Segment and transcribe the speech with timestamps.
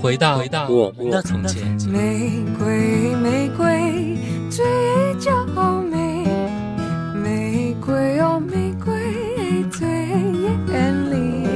[0.00, 1.62] 回到回到我们的从前。
[1.86, 4.16] 玫瑰，玫瑰，
[4.50, 4.64] 最
[5.18, 5.44] 娇
[5.90, 6.26] 美。
[7.14, 9.86] 玫瑰哦，玫瑰最
[10.72, 11.46] 艳丽。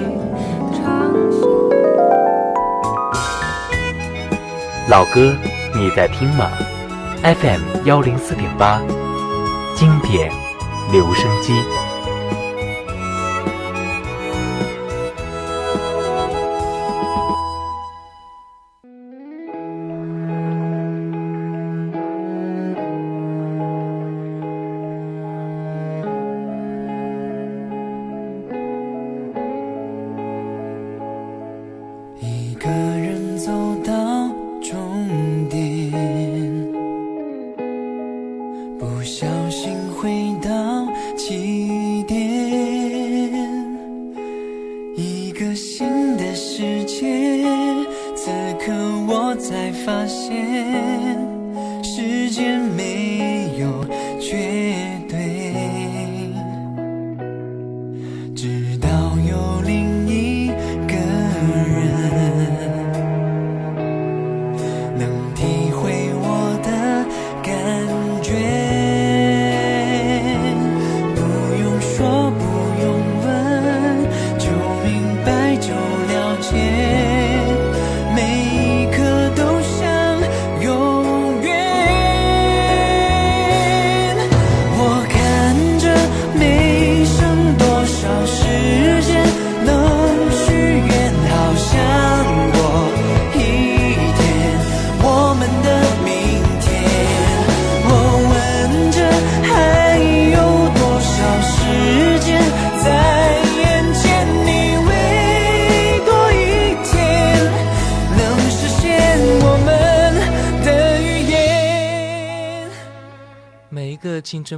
[4.88, 5.34] 老歌，
[5.74, 6.50] 你在听吗
[7.22, 8.78] ？FM 幺零四点八，
[9.74, 10.30] 经典
[10.92, 11.54] 留声机。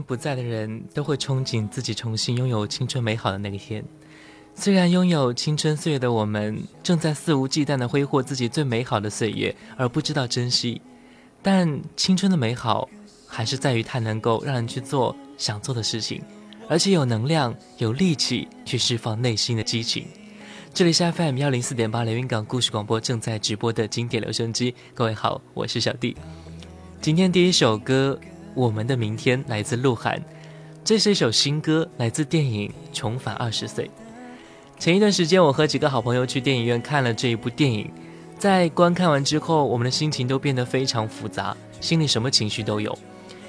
[0.06, 3.84] 不在的人都会憧憬自己重新拥有青春美好的那一天。
[4.54, 10.80] 虽然拥有青春岁月的我们正在肆无忌惮地挥霍自己最美好的岁月，而不知道珍惜，
[11.42, 12.88] 但青春的美好
[13.26, 16.22] 还是在于它能够让人去做想做的事情，
[16.68, 20.06] 而且有能量、有力气去释放内心的激情。
[20.72, 24.74] 这里是 FM 幺零四点八连云港故事广播正在直播的经典留声机。
[24.94, 26.16] 各位好，我是小弟。
[27.02, 28.18] 今天第一首歌。
[28.56, 30.18] 我们的明天来自鹿晗，
[30.82, 33.84] 这是一首新歌，来自电影《重返二十岁》。
[34.78, 37.90] 前一段时间，我和几个好朋友去电影院看了这一部电影，
[38.38, 42.98] 在观看完之后，我们的心情都变得非常复杂，心里什么情绪都有。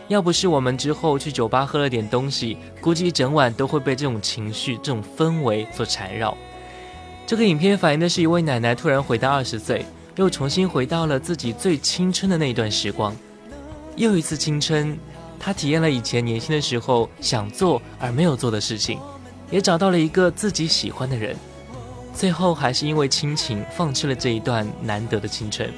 [0.09, 6.37] 要不是我们之后去酒吧喝了点东西，估计一整晚都会被这种情绪、这种氛围所缠绕。
[7.25, 9.85] 这个影片反映的是一位奶奶突然回到二十岁，
[10.17, 13.15] 又重新回到了自己最青春的那一段时光。
[13.97, 14.95] 又一次青春，
[15.39, 18.99] 他体验了以前年轻的时候想做而没有做的事情，
[19.49, 21.35] 也找到了一个自己喜欢的人，
[22.13, 25.73] 最后还是因为亲情放弃了这一段难得的青春。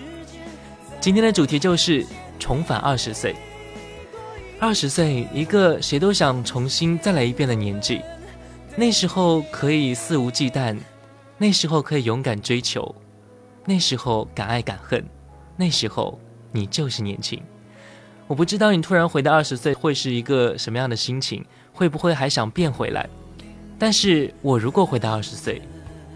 [1.00, 2.06] 今天的主题就是
[2.38, 3.34] 重返二十岁。
[4.60, 8.02] 二十岁，一个谁都想重新再来一遍的年纪，
[8.76, 10.78] 那时候可以肆无忌惮，
[11.38, 12.94] 那时候可以勇敢追求，
[13.64, 15.02] 那时候敢爱敢恨，
[15.56, 16.20] 那时候
[16.52, 17.42] 你就是年轻。
[18.30, 23.10] 我不知道你突然回到二十岁会是一个什么样的心情，会不会还想变回来？
[23.80, 25.60] 但是我如果回到二十岁，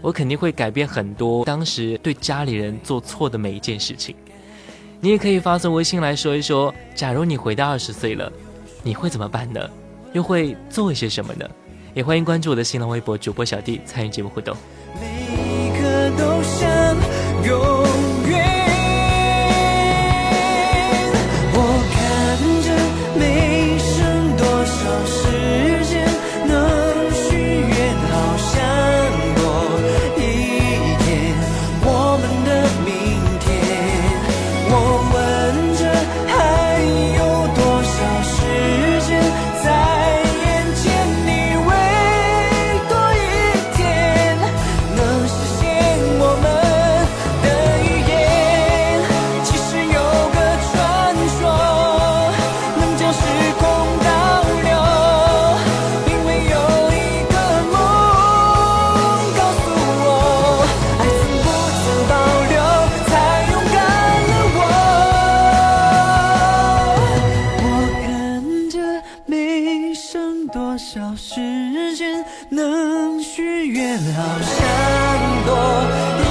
[0.00, 4.14] 我肯定会改变很多当时对家里人做错的每一件事情。
[5.00, 8.32] 你也可以发送微信来说一说，假如你回到二十岁了，
[8.84, 9.68] 你会怎么办呢？
[10.12, 11.44] 又会做一些什么呢？
[11.94, 14.56] 也欢迎关注我的新浪微博主播小弟参与节目互动。
[15.00, 16.70] 每一刻都想
[70.74, 76.23] 多少时间能许愿好想多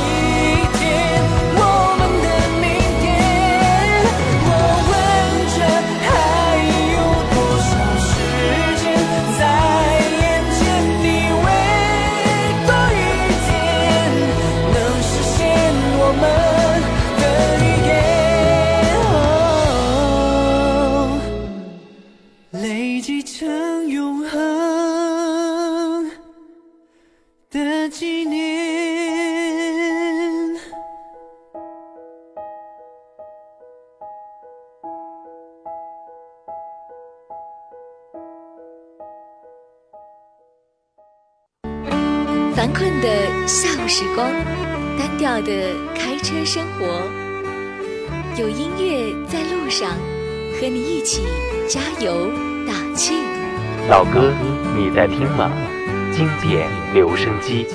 [45.43, 47.03] 的开车生活，
[48.37, 49.91] 有音乐在路上，
[50.59, 51.23] 和你一起
[51.67, 52.31] 加油
[52.65, 53.15] 打气。
[53.89, 54.31] 老哥，
[54.75, 55.51] 你在听吗？
[56.13, 57.65] 经典留声机。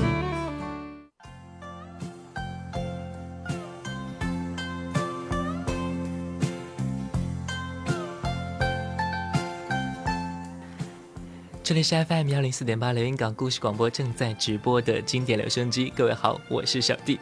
[11.63, 15.93] 这里是 FM 幺零四点八连云港故事广播正在直播的经典留声机。
[15.95, 17.21] 各位好，我是小弟。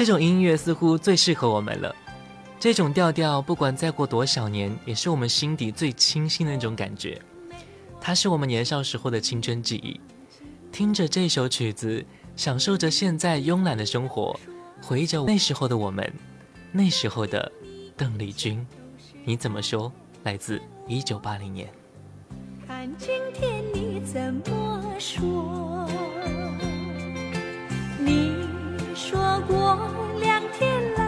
[0.00, 1.94] 这种音乐似乎最适合我们了。
[2.58, 7.20] 这种调调，不管再过多少年，也是我们心底最清新的那种感觉。
[8.00, 10.00] 它是我们年少时候的青春记忆。
[10.72, 12.02] 听着这首曲子，
[12.34, 14.34] 享受着现在慵懒的生活，
[14.80, 16.10] 回忆着那时候的我们，
[16.72, 17.52] 那时候的
[17.94, 18.66] 邓丽君。
[19.26, 19.92] 你怎么说？
[20.22, 20.58] 来自
[20.88, 21.68] 一九八零年。
[22.66, 25.86] 看今天你怎么说？
[27.98, 28.39] 你
[29.10, 29.76] 说过
[30.20, 30.99] 两天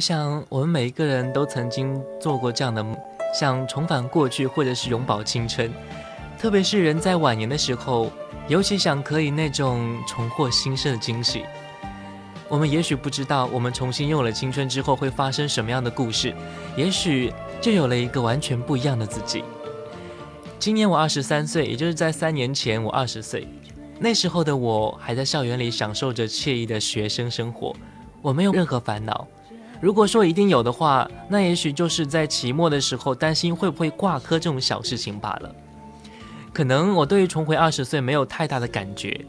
[0.00, 2.96] 想，我们每一个人都曾经做过这样的梦，
[3.38, 5.70] 想重返过去，或者是永葆青春。
[6.38, 8.10] 特别是人在晚年的时候，
[8.48, 11.44] 尤其想可以那种重获新生的惊喜。
[12.48, 16.34] 我们也许不知道，我们重新拥有了青春之后会发生什么样的故事，
[16.76, 19.44] 也许就有了一个完全不一样的自己。
[20.58, 23.46] 今年我二十三岁，也就是在三年前我二十岁，
[23.98, 27.74] 那时候的我还在校园里享受着惬意的学生生活，
[28.22, 29.26] 我没有任何烦恼。
[29.80, 35.54] 如果说一定有的话，那也许就是在期末的时候担心会不会挂科这种小事情罢了。
[36.52, 39.24] 可能我对于重回二十岁没有太大的感觉，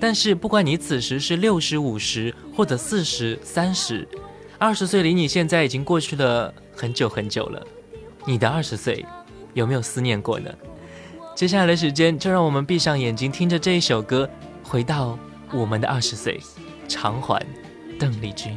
[0.00, 4.08] 但是不管你此时是六十五十或者四十三十，
[4.58, 7.64] 二十岁离你现在已经过去了很久很久了。
[8.26, 9.04] 你的二十岁
[9.52, 10.50] 有没有思念过呢？
[11.36, 14.28] 接下来的时间，就让我们闭上眼睛，听着这一首歌，
[14.62, 15.18] 回到
[15.52, 16.40] 我们的二十岁。
[16.88, 17.44] 偿还，
[17.98, 18.56] 邓丽君。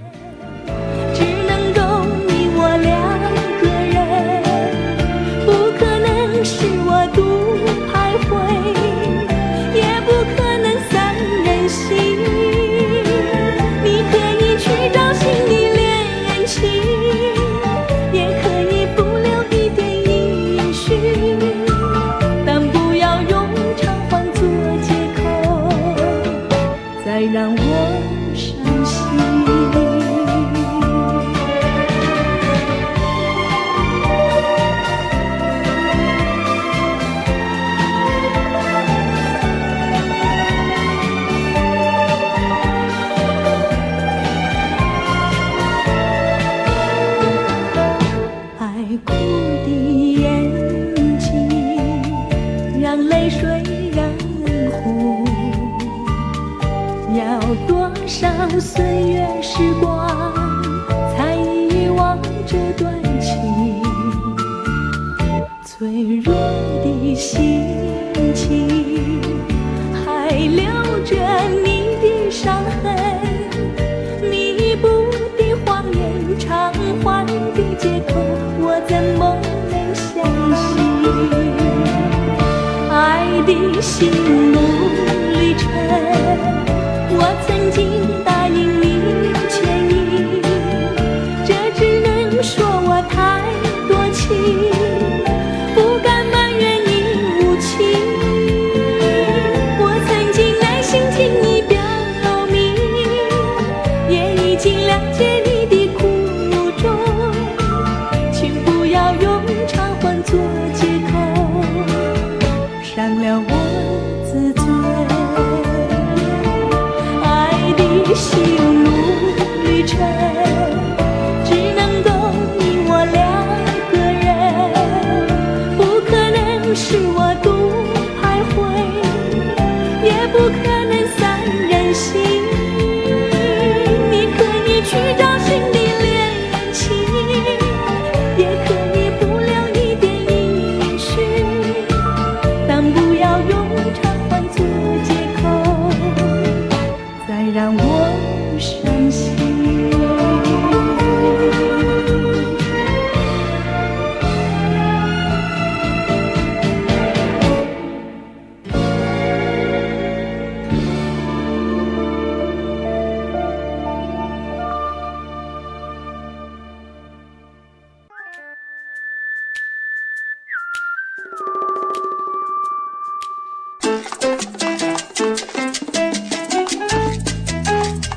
[83.81, 84.10] 心
[84.51, 84.97] 路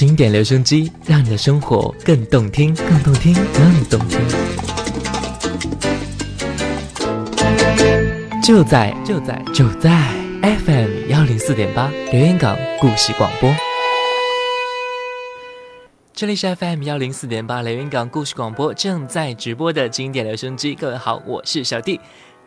[0.00, 4.18] 经典留声机，让你的生活更动听，更动听，更动听。
[8.42, 9.90] 就在就在就在
[10.40, 13.54] FM 幺零四点八留言港故事广播。
[16.14, 22.00] 这里是 FM 幺零四点八连云港故事广播正在直播的经典留声机，各位好，我是小弟。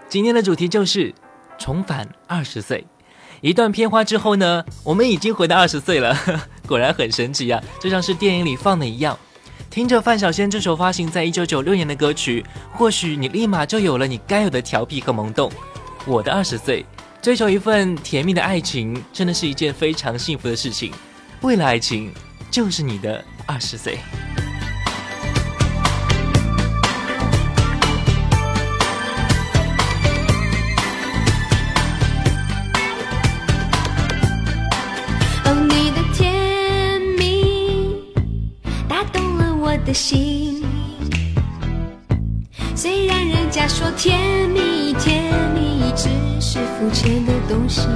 [0.10, 1.14] 今天的主题就是
[1.60, 2.84] 重返二十岁。
[3.42, 6.18] 一段片花之后呢，我们已经回到二十岁了，
[6.68, 9.18] 果然很神奇啊，就像是电影里放的一样。
[9.70, 15.52] 听着范晓萱这首发行在一九九六年的歌曲，或许你立马就有了你该有的调皮和萌动。
[16.06, 16.86] 我的二十岁，
[17.22, 20.94] 追求一份甜蜜的爱情，真的是一件非常幸福的事情。
[21.42, 22.14] 为了爱情，
[22.52, 23.98] 就是你的二十岁。
[39.94, 40.64] 心
[42.76, 46.10] 虽然人家说甜蜜甜蜜只
[46.42, 47.88] 是肤浅的东西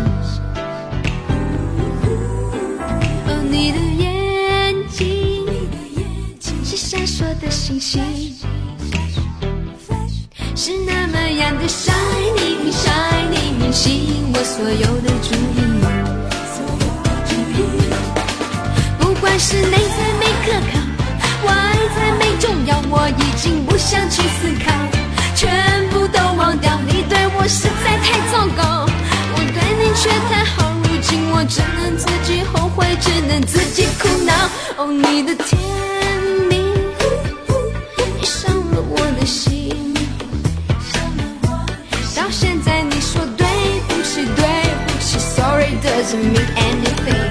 [3.49, 5.07] 你的眼睛
[5.45, 8.03] 你的眼睛是闪烁的星星
[10.55, 15.67] 是那么样的 shining shining 吸引我所有的注意。
[18.99, 20.86] 不管是内在美可靠
[23.07, 24.69] 我已经不想去思考，
[25.33, 25.47] 全
[25.91, 26.77] 部都忘掉。
[26.85, 28.85] 你对我实在太糟糕，
[29.31, 34.33] 我对你却太好，如今我只能自己后悔，只能自己苦恼。
[34.75, 35.57] 哦，你的甜
[36.49, 36.57] 蜜，
[38.19, 39.93] 你伤了我的心。
[42.13, 43.47] 到现在你说对
[43.87, 44.45] 不起，对
[44.85, 47.26] 不起，Sorry doesn't mean anything。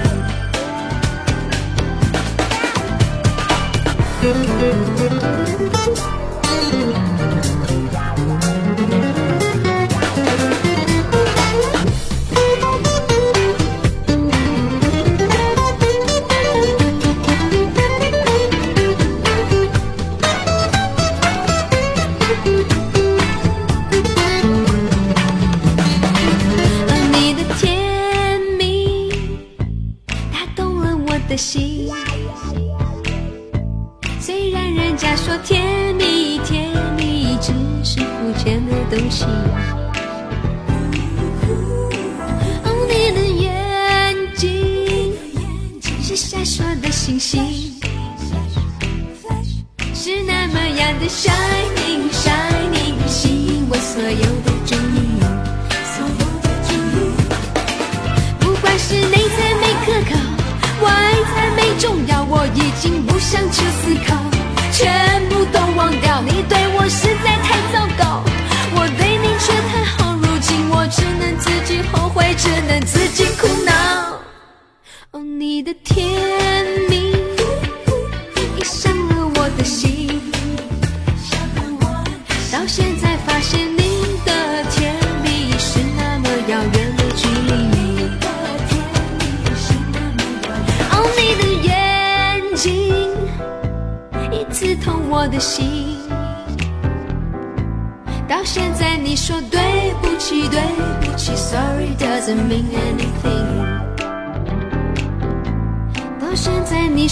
[4.27, 4.33] 而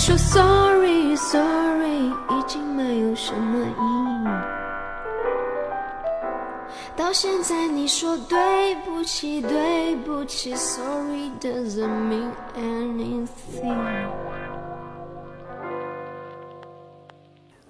[0.06, 3.82] 说 Sorry Sorry 已经没有什么意
[4.22, 4.28] 义。
[6.96, 13.76] 到现在你说对不起，对不起，Sorry doesn't mean anything。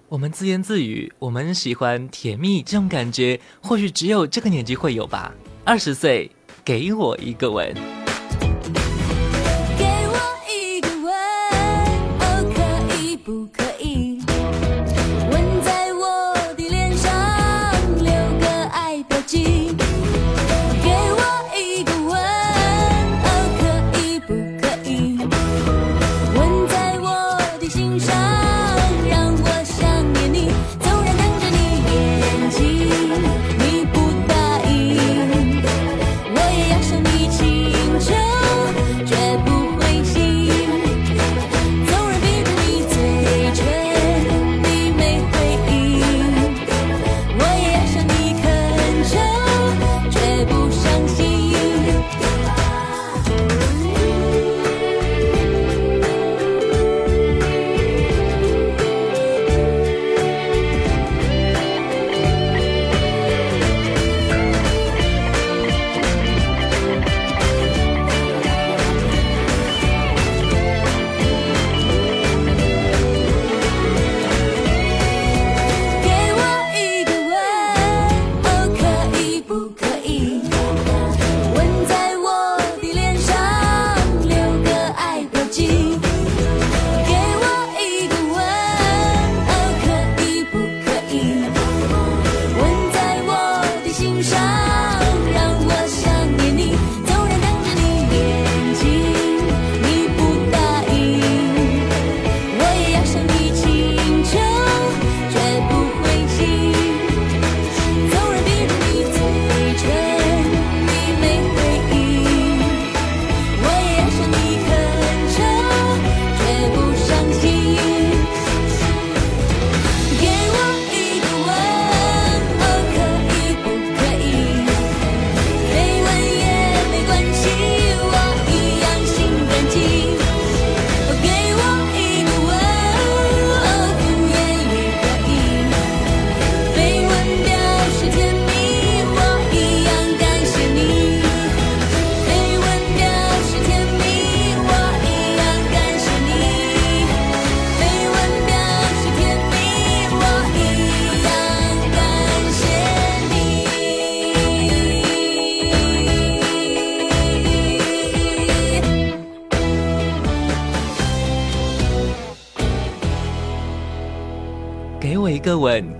[0.09, 5.31] 我们自言自语，我们喜欢甜蜜这种感觉，或许只有这个年纪会有吧。
[5.63, 6.29] 二十岁，
[6.65, 7.73] 给我一个吻。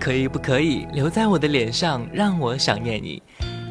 [0.06, 0.86] 可以不可以？
[0.94, 3.24] 留在我的脸上，让我想念你。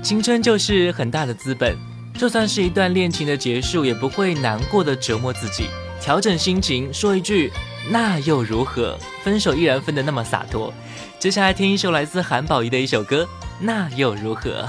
[0.02, 1.76] 青春就是很大的资本，
[2.18, 5.68] 就算是一段恋情的结束，也不会难过的折磨自己。
[6.00, 7.52] 调整心情，说一句
[7.88, 8.98] 那又如何？
[9.22, 10.74] 分手依然分得那么洒脱。
[11.20, 13.28] 接下来听一首来自韩宝仪的一首歌，
[13.60, 14.68] 那又如何？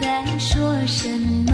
[0.00, 1.53] 在说什么，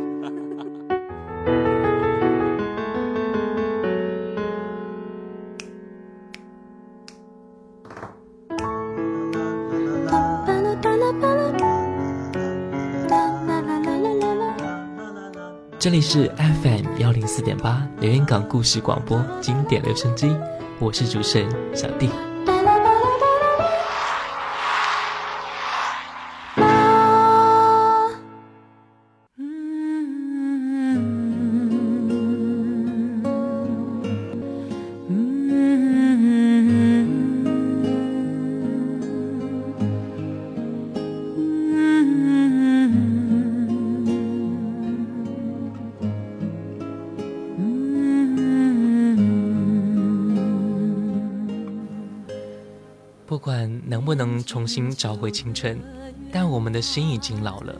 [15.81, 20.29] 这里是 FM 幺零四点八连云港故事广播经典留声机，
[20.77, 22.07] 我是主持人小弟。
[54.51, 55.79] 重新找回青春，
[56.29, 57.73] 但我们的心已经老了。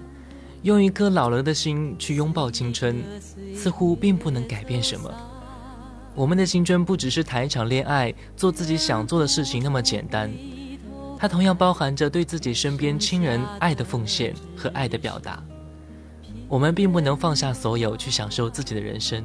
[0.61, 3.03] 用一颗老了的心去拥抱青春，
[3.53, 5.13] 似乎并不能改变什么。
[6.15, 10.31] 我们的青春不只是谈一场恋爱、做自己想做的事情那么简单，
[11.19, 15.43] 它同样包含着对自己身边亲人爱的奉献和爱的表达。
[16.47, 19.21] 我们并不能放下所有去享受自己的人生，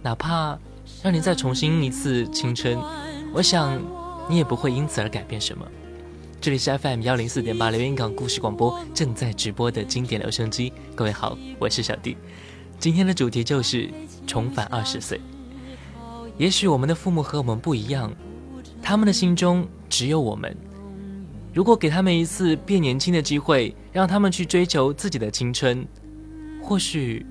[0.00, 0.56] 哪怕
[1.02, 2.78] 让你再重新一次青春，
[3.34, 3.76] 我想。
[4.30, 5.66] 你也不会因此而改变什么。
[6.40, 10.72] 这里是 FM 幺零四点八连云港故事广播正在直播的经典留声机。
[10.94, 12.16] 各位好，我是小弟。
[12.78, 13.90] 今天的主题就是
[14.24, 15.20] 重返二十岁。
[16.36, 18.14] 也许我们的父母和我们不一样，
[18.80, 20.56] 他们的心中只有我们。
[21.52, 25.84] 如果给他们一次变年轻的机会，让他们去追求自己的青春，
[26.62, 27.26] 或许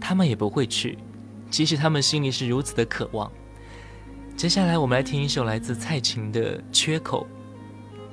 [0.00, 0.98] 他们也不会去，
[1.50, 3.30] 即使他们心里是如此的渴望。
[4.34, 7.26] 接下来，我们来听一首来自蔡琴的《缺口》，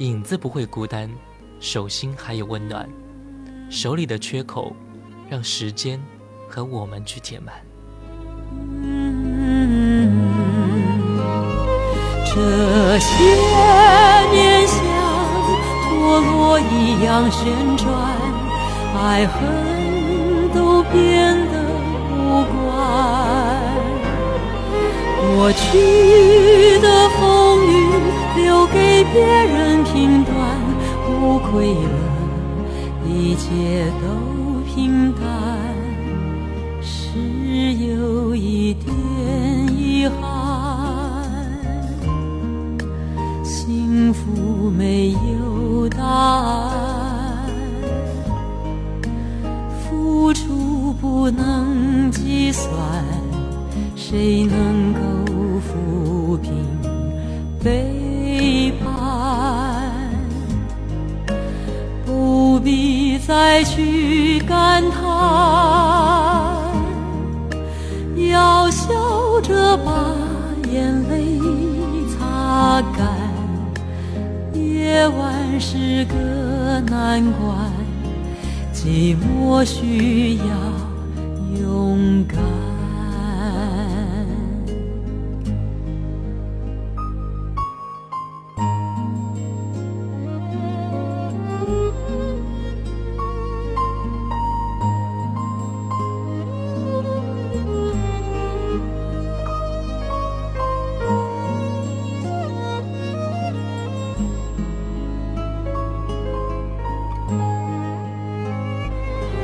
[0.01, 1.07] 影子不会孤单，
[1.59, 2.89] 手心还有温暖，
[3.69, 4.75] 手里的缺口，
[5.29, 6.01] 让时间
[6.49, 7.53] 和我们去填满。
[12.25, 13.23] 这些
[14.31, 14.79] 年像
[15.83, 17.45] 陀螺一样旋
[17.77, 17.87] 转，
[18.97, 21.63] 爱恨都变得
[22.09, 22.65] 无关。
[25.35, 26.50] 过去
[28.73, 30.35] 给别人评断，
[31.09, 31.89] 无愧了，
[33.07, 35.21] 一切都平淡，
[36.81, 37.19] 是
[37.73, 38.87] 有一点
[39.75, 40.21] 遗憾。
[43.43, 47.49] 幸福没有答案，
[49.83, 52.69] 付出不能计算，
[53.95, 54.99] 谁能够？
[55.61, 56.51] 抚平
[57.63, 58.00] 悲，
[62.05, 65.01] 不必再去感叹，
[68.29, 68.89] 要笑
[69.41, 70.13] 着把
[70.71, 71.39] 眼泪
[72.09, 73.07] 擦干。
[74.53, 77.71] 夜晚是个难关，
[78.73, 80.43] 寂寞需要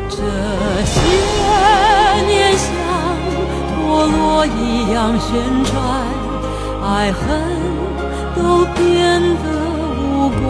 [0.09, 0.15] 这
[0.85, 0.99] 些
[2.25, 2.67] 年像
[3.75, 5.27] 陀螺一样旋
[5.65, 5.75] 转，
[6.81, 7.21] 爱恨
[8.35, 9.45] 都变得
[10.01, 10.45] 无关。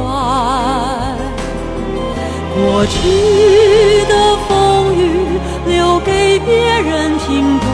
[2.53, 2.93] 过去
[4.07, 4.13] 的
[4.47, 4.49] 风
[4.95, 4.99] 雨
[5.67, 6.47] 留给别
[6.79, 7.67] 人评断，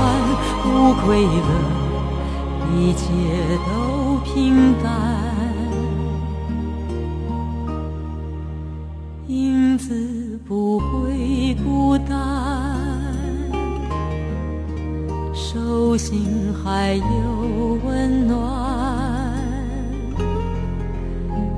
[0.66, 1.50] 无愧了，
[2.78, 3.04] 一切
[3.68, 5.13] 都平淡。
[15.94, 19.32] 有心还有温暖，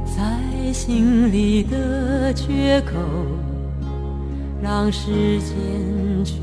[0.06, 2.98] 在心里的缺口，
[4.62, 5.56] 让时间
[6.26, 6.36] 去。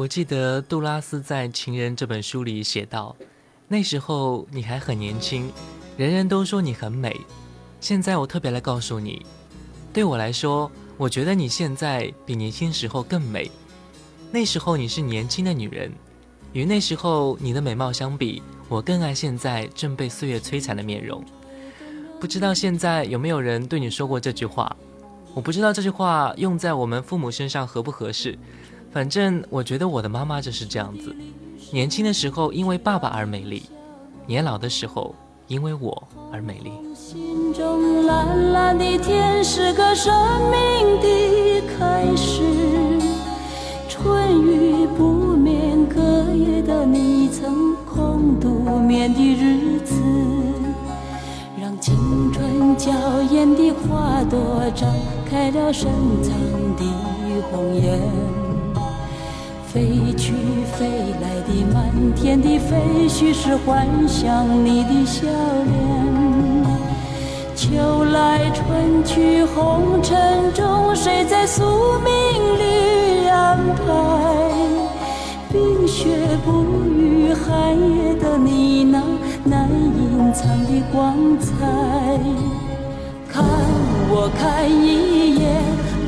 [0.00, 3.14] 我记得杜拉斯在《情人》这本书里写道
[3.68, 5.52] ：“那时候你还很年轻，
[5.98, 7.14] 人人都说你很美，
[7.82, 9.26] 现在我特别来告诉你，
[9.92, 13.50] 对我来说，我觉得你现在比年轻时候更美。
[14.30, 15.92] 那时候你是年轻的女人，
[16.54, 21.22] 与那时候你的美貌相比，我更爱现在正被岁月摧残的面容。
[22.18, 24.74] 不知道现在有没有人对你说过这句话？
[25.34, 28.38] 我不知道这句话用在我们父母身上合不合适。
[28.92, 31.14] 反正我觉得我的妈妈就是这样子：
[31.70, 33.62] 年轻的时候因为爸爸而美丽，
[34.26, 35.14] 年老的时候
[35.46, 36.72] 因为我而美丽。
[36.94, 40.12] 心中蓝蓝的天是个生
[40.50, 42.42] 命的开始，
[43.88, 46.00] 春雨不眠，隔
[46.34, 49.94] 夜的你曾空独眠的日子，
[51.60, 52.90] 让青春娇
[53.30, 54.86] 艳的花朵绽
[55.30, 55.88] 开了深
[56.22, 56.32] 藏
[56.76, 56.84] 的
[57.52, 58.29] 红颜。
[59.72, 60.32] 飞去
[60.76, 60.88] 飞
[61.20, 66.66] 来的满天的飞絮是幻想你的笑脸。
[67.54, 71.62] 秋来春去红尘中，谁在宿
[72.00, 72.10] 命
[72.58, 73.82] 里安排？
[75.52, 76.08] 冰雪
[76.44, 79.00] 不语，寒夜的你那
[79.44, 81.54] 难隐藏的光彩。
[83.28, 83.44] 看
[84.10, 85.62] 我看一眼，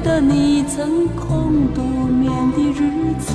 [0.00, 3.34] 的你曾空独眠的日子。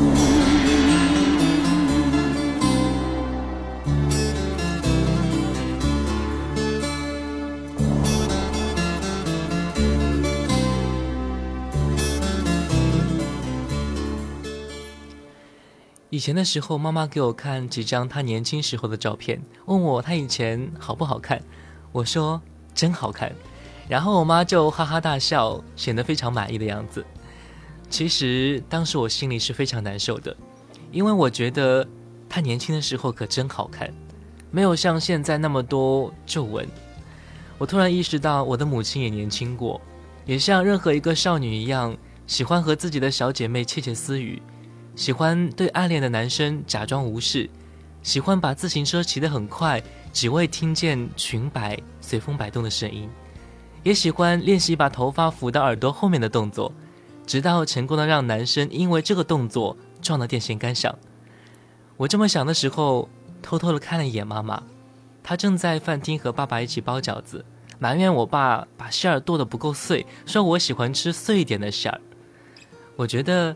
[16.09, 21.41] 以前的时候，妈妈给我看几张她年轻时候的照片，问我她以前好不好看。
[21.91, 22.39] 我说
[22.74, 23.34] 真好看，
[23.88, 27.06] 然后我妈就哈哈大笑，显得非常满意的样子。
[27.90, 30.36] 其实当时我心里是非常难受的，
[30.92, 31.88] 因为我觉得
[32.28, 33.94] 她年轻的时候可真好看，
[34.50, 36.68] 没有像现在那么多皱纹。
[37.60, 39.80] 我突然意识到，我的母亲也年轻过，
[40.26, 44.42] 也像任何一个少女一样，喜欢和自己的小姐妹窃窃私语。
[44.96, 47.50] 喜欢对暗恋的男生假装无视，
[48.02, 49.82] 喜欢把自行车骑得很快，
[50.12, 53.10] 只为听见裙摆随风摆动的声音，
[53.84, 56.72] 也喜欢练习把头发抚到耳朵后面的动作，
[57.26, 60.98] 直到成功的让男生因为这个动作撞到电线杆上。
[61.98, 63.08] 我这么想的时候，
[63.42, 64.64] 偷偷的看了一眼妈妈，
[65.22, 67.46] 她正在饭厅和爸爸一起包饺子，
[67.78, 72.02] 埋怨我爸把馅儿剁得不够碎，说我喜欢吃碎一点的馅儿。
[72.96, 73.56] 我觉得。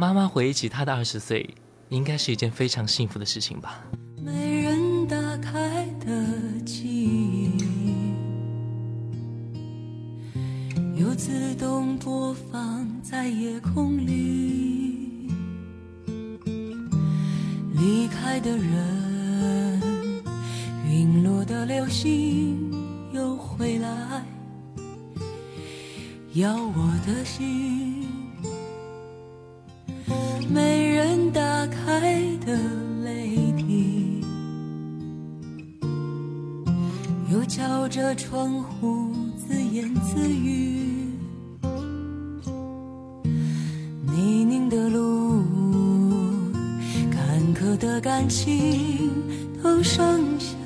[0.00, 1.54] 妈妈回忆起她的二十岁，
[1.90, 3.82] 应该是一件非常幸福的事情吧。
[4.16, 6.24] 没人打开的
[6.64, 7.49] 记忆，
[11.00, 15.30] 又自动播放在夜空里。
[17.72, 19.80] 离开的人，
[20.86, 22.70] 陨落的流星
[23.14, 24.22] 又回来，
[26.34, 28.04] 要我的心，
[30.52, 32.54] 没人打开的
[33.04, 34.22] 泪滴，
[37.32, 40.89] 又敲着窗户自言自语。
[48.00, 49.10] 感情，
[49.62, 50.56] 都剩下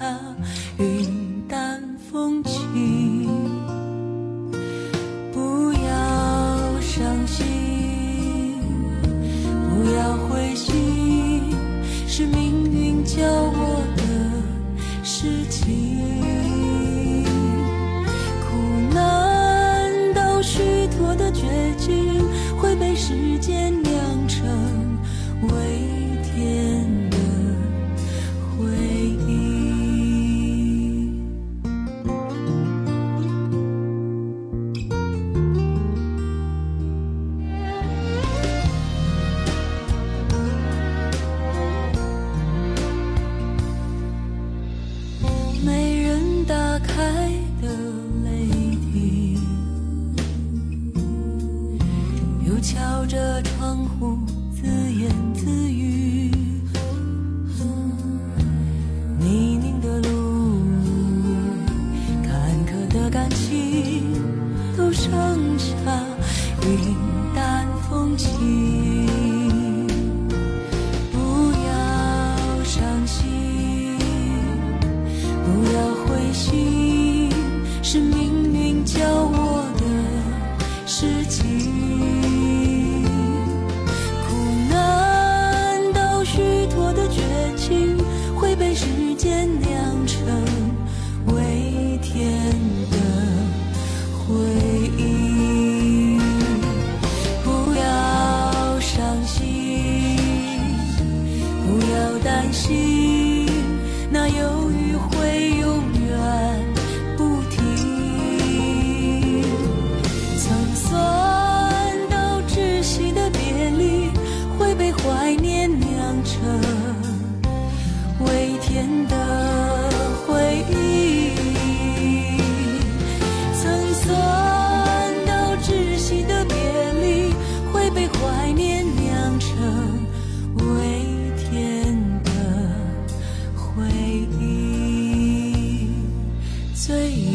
[0.78, 1.14] 云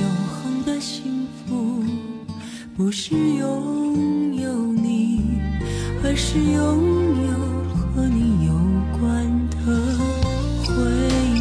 [0.09, 1.83] 恒的幸福，
[2.75, 5.39] 不是拥有你，
[6.03, 6.53] 而是拥
[7.25, 7.31] 有
[7.93, 8.53] 和你有
[8.99, 9.57] 关的
[10.65, 10.73] 回
[11.35, 11.39] 忆。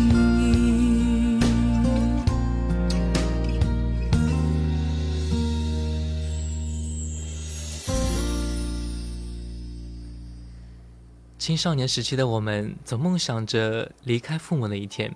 [11.39, 15.11] 青少年时期的我们，总梦想着离开父母的一天，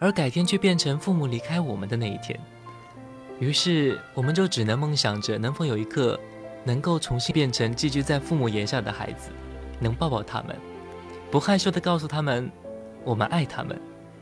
[0.00, 2.38] 而改天却变成父母离开我们的那一天。
[3.38, 6.18] 于是，我们就只能梦想着能否有一刻，
[6.64, 9.30] 能够重新变成寄居在父母檐下的孩子，
[9.78, 10.56] 能抱抱他们，
[11.30, 12.50] 不害羞地告诉他们
[13.04, 13.78] 我们爱他们，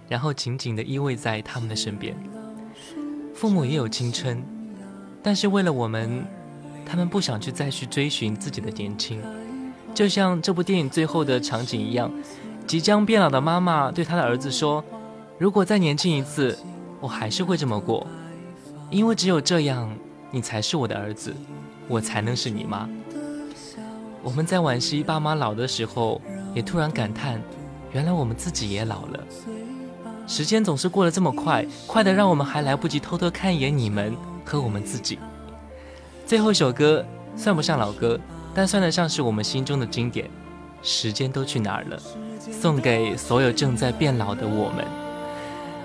[0.08, 2.14] 然后紧紧地依偎在他们的身边。
[3.32, 4.44] 父母也有青春，
[5.22, 6.26] 但是为了我们，
[6.84, 9.22] 他们不想去再去追寻自己的年轻。
[9.94, 12.10] 就像这部电影最后的场景一样，
[12.66, 14.84] 即将变老的妈妈对她的儿子说
[15.38, 16.58] ：“如果再年轻一次，
[17.00, 18.06] 我还是会这么过，
[18.90, 19.88] 因为只有这样，
[20.32, 21.32] 你才是我的儿子，
[21.86, 22.88] 我才能是你妈。”
[24.20, 26.20] 我们在惋惜爸妈老的时候，
[26.54, 27.40] 也突然感叹，
[27.92, 29.24] 原来我们自己也老了。
[30.26, 34.14] 时间总是过得这么快，快的让我们还来不及偷偷看一眼你们
[34.44, 35.18] 和我们自己。
[36.26, 37.04] 最后一首歌
[37.36, 38.18] 算不上老歌。
[38.54, 40.28] 但算得上是我们心中的经典。
[40.82, 42.02] 时间都去哪儿了？
[42.50, 45.07] 送给所有正在变老的我们。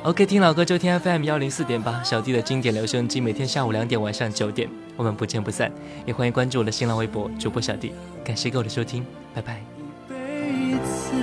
[0.04, 5.72] OK，听老歌就听 FM 幺零四点八，小弟的经典留声机，每天下午两点、晚上九点，我们不见不散。
[6.06, 7.94] 也欢迎关注我的新浪微博主播小弟。
[8.22, 9.62] 感谢各位的收听，拜拜。
[10.10, 11.14] 一辈子，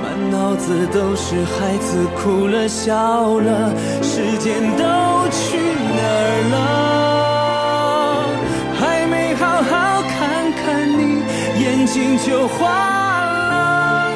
[0.00, 8.30] 满脑子都是孩子哭了笑了，时间都去哪儿了？
[8.78, 11.20] 还没好好看看你，
[11.60, 14.14] 眼睛就花了。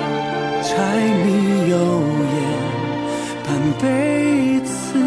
[0.63, 0.71] 柴
[1.25, 1.75] 米油
[2.30, 2.30] 盐
[3.83, 4.99] 辈子，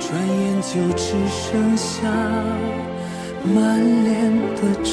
[0.00, 2.08] 转眼就只剩下
[3.44, 4.92] 满脸的皱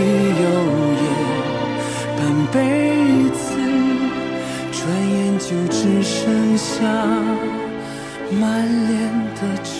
[0.00, 0.08] 柴米
[0.40, 0.44] 油
[0.96, 1.04] 盐
[2.16, 2.18] 半
[2.52, 2.56] 辈
[3.34, 3.42] 子，
[4.72, 4.80] 转
[5.10, 6.72] 眼就只剩下
[8.40, 8.42] 满
[8.88, 8.90] 脸
[9.34, 9.70] 的皱